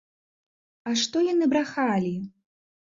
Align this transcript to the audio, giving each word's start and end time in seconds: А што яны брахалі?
А 0.89 0.95
што 1.03 1.23
яны 1.27 1.45
брахалі? 1.55 2.19